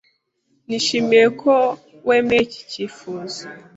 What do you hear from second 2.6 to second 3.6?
cyifuzo.